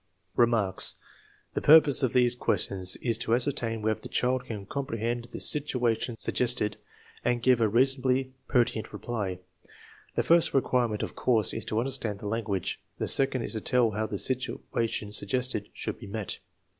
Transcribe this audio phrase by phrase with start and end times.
[0.35, 0.95] Remarks.
[1.53, 5.39] The purpose of these questions is to ascer tain whether the child can comprehend the
[5.39, 6.77] situations sug gested
[7.23, 9.37] and give a reasonably pertinent reply.
[10.15, 13.91] The first requirement, of course, is to understand the language; the second is to tell
[13.91, 16.39] how the situation suggested should be met.